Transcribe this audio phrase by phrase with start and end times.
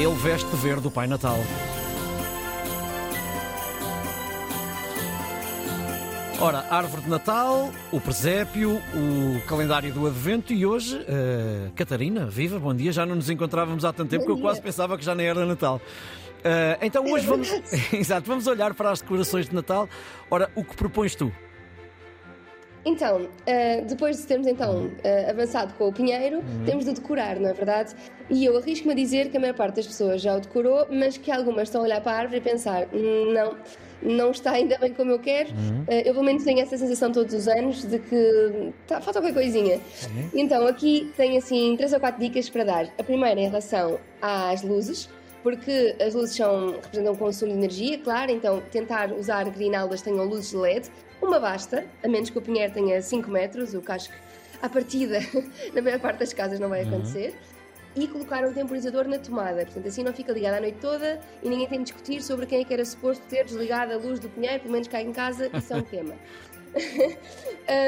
[0.00, 1.36] Ele veste verde o Pai Natal.
[6.40, 12.58] Ora, árvore de Natal, o presépio, o calendário do Advento e hoje, uh, Catarina, viva,
[12.58, 12.92] bom dia.
[12.92, 15.44] Já não nos encontrávamos há tanto tempo que eu quase pensava que já nem era
[15.44, 15.76] Natal.
[15.76, 17.50] Uh, então hoje vamos,
[17.92, 19.86] exato, vamos olhar para as decorações de Natal.
[20.30, 21.30] Ora, o que propões tu?
[22.84, 26.64] Então, uh, depois de termos então uh, avançado com o pinheiro, uhum.
[26.64, 27.94] temos de decorar, não é verdade?
[28.28, 31.18] E eu arrisco-me a dizer que a maior parte das pessoas já o decorou, mas
[31.18, 33.56] que algumas estão a olhar para a árvore e pensar: hum, não,
[34.02, 35.50] não está ainda bem como eu quero.
[35.50, 35.82] Uhum.
[35.82, 39.34] Uh, eu pelo menos tenho essa sensação todos os anos de que tá, falta qualquer
[39.34, 39.76] coisinha.
[39.76, 40.30] Uhum.
[40.34, 42.86] Então aqui tenho assim três ou quatro dicas para dar.
[42.98, 45.08] A primeira em relação às luzes
[45.42, 50.50] porque as luzes são, representam consumo de energia, claro, então tentar usar grinaldas tenham luzes
[50.50, 50.90] de LED.
[51.20, 54.16] Uma basta, a menos que o pinheiro tenha 5 metros, o que acho que
[54.62, 55.20] à partida,
[55.74, 56.88] na maior parte das casas, não vai uhum.
[56.88, 57.30] acontecer.
[57.30, 57.50] Uhum.
[57.96, 61.48] E colocar um temporizador na tomada, portanto assim não fica ligado a noite toda e
[61.48, 64.28] ninguém tem de discutir sobre quem é que era suposto ter desligado a luz do
[64.28, 66.14] pinheiro, pelo menos cá em casa, isso é um tema.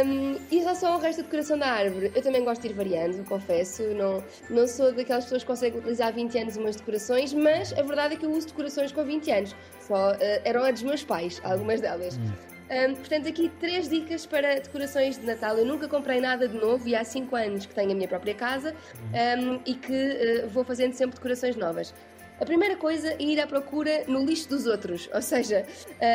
[0.05, 3.25] um, em relação ao resto da decoração da árvore, eu também gosto de ir variando,
[3.25, 3.83] confesso.
[3.95, 7.83] Não, não sou daquelas pessoas que conseguem utilizar há 20 anos umas decorações, mas a
[7.83, 9.57] verdade é que eu uso decorações com 20 anos.
[9.87, 12.19] Só uh, eram a dos meus pais, algumas delas.
[12.73, 15.59] Um, portanto, aqui três dicas para decorações de Natal.
[15.59, 18.35] Eu nunca comprei nada de novo e há 5 anos que tenho a minha própria
[18.35, 18.75] casa
[19.39, 21.93] um, e que uh, vou fazendo sempre decorações novas.
[22.41, 25.67] A primeira coisa é ir à procura no lixo dos outros, ou seja,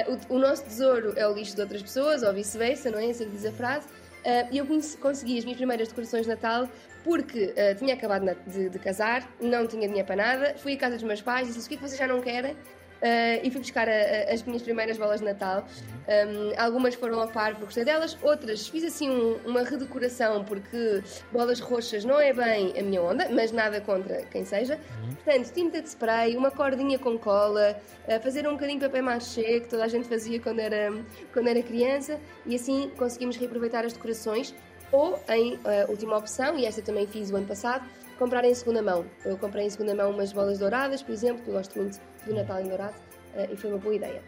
[0.09, 3.11] uh, o, o, nosso tesouro é o lixo de outras pessoas, ou vice-versa, não é?
[3.11, 3.85] Assim que diz a frase.
[3.87, 4.65] Uh, e eu
[4.99, 6.67] consegui as minhas primeiras decorações de Natal
[7.03, 10.95] porque uh, tinha acabado de, de, casar, não tinha dinheiro para nada, fui à casa
[10.95, 12.57] dos meus pais e disse: O que é que vocês já não querem?
[12.97, 15.65] Uh, e fui buscar a, a, as minhas primeiras bolas de Natal.
[16.07, 21.03] Um, algumas foram ao par porque gostei delas, outras fiz assim um, uma redecoração porque
[21.31, 24.79] bolas roxas não é bem a minha onda, mas nada contra quem seja.
[25.23, 29.59] Portanto, tinta de spray, uma cordinha com cola, uh, fazer um bocadinho de papel machê
[29.59, 30.91] que toda a gente fazia quando era,
[31.33, 34.55] quando era criança e assim conseguimos reaproveitar as decorações.
[34.91, 37.87] Ou, em uh, última opção, e esta também fiz o ano passado,
[38.17, 39.05] comprar em segunda mão.
[39.25, 42.33] Eu comprei em segunda mão umas bolas douradas, por exemplo, que eu gosto muito do
[42.33, 42.95] Natal em dourado
[43.35, 44.21] uh, e foi uma boa ideia.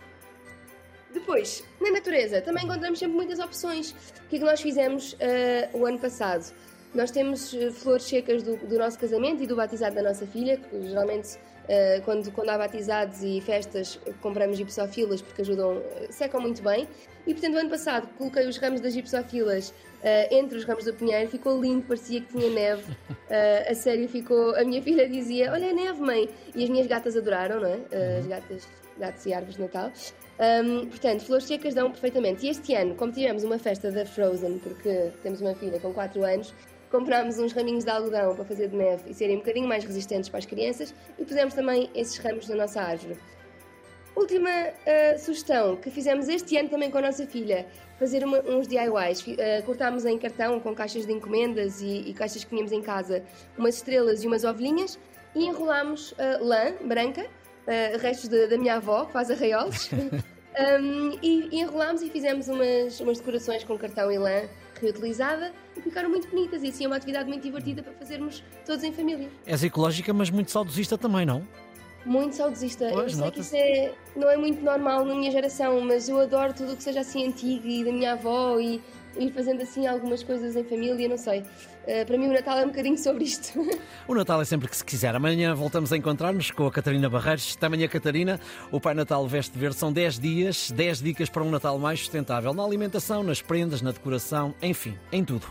[1.14, 3.92] Depois, na natureza, também encontramos sempre muitas opções.
[3.92, 6.54] O que é que nós fizemos uh, o ano passado?
[6.94, 10.58] Nós temos uh, flores secas do, do, nosso casamento e do batizado da nossa filha,
[10.58, 16.62] que geralmente uh, quando, quando há batizados e festas compramos gipsofilas porque ajudam, secam muito
[16.62, 16.88] bem.
[17.28, 20.94] E portanto, o ano passado coloquei os ramos das gipsofilas Uh, entre os ramos do
[20.94, 22.90] pinheiro, ficou lindo, parecia que tinha neve.
[22.90, 22.96] Uh,
[23.70, 24.56] a sério, ficou.
[24.56, 26.30] A minha filha dizia: Olha, é neve, mãe.
[26.56, 28.18] E as minhas gatas adoraram, não é?
[28.20, 28.68] As gatas,
[28.98, 29.92] gatos e árvores de Natal.
[30.40, 32.46] Um, portanto, flores secas dão perfeitamente.
[32.46, 36.24] E este ano, como tivemos uma festa da Frozen, porque temos uma filha com 4
[36.24, 36.54] anos,
[36.90, 40.30] comprámos uns raminhos de algodão para fazer de neve e serem um bocadinho mais resistentes
[40.30, 43.18] para as crianças e pusemos também esses ramos na nossa árvore.
[44.16, 47.66] Última uh, sugestão que fizemos este ano também com a nossa filha,
[47.98, 49.22] fazer uma, uns DIYs.
[49.22, 53.24] Uh, cortámos em cartão com caixas de encomendas e, e, caixas que tínhamos em casa
[53.58, 55.00] umas estrelas e umas ovelhinhas
[55.36, 57.26] e enrolámos uh, lã branca,
[58.02, 59.92] restos de, da minha avó, que faz arraiolos,
[60.82, 64.50] um, e, e enrolámos e fizemos umas, umas decorações com cartão e lã
[64.82, 66.64] reutilizada e ficaram muito bonitas.
[66.64, 69.30] E assim é uma atividade muito divertida para fazermos todos em família.
[69.46, 71.46] És ecológica, mas muito saudosista também, não?
[72.06, 72.90] muito saudosista.
[72.92, 76.20] Pois, eu sei que isso é, não é muito normal na minha geração, mas eu
[76.20, 78.82] adoro tudo o que seja assim antigo e da minha avó e
[79.18, 81.40] ir fazendo assim algumas coisas em família, não sei.
[81.40, 83.60] Uh, para mim o Natal é um bocadinho sobre isto.
[84.08, 85.16] O Natal é sempre que se quiser.
[85.16, 87.54] Amanhã voltamos a encontrar-nos com a Catarina Barreiros.
[87.56, 88.40] Até amanhã, Catarina.
[88.72, 92.52] O Pai Natal Veste Verde são 10 dias, 10 dicas para um Natal mais sustentável
[92.52, 95.46] na alimentação, nas prendas, na decoração, enfim, em tudo.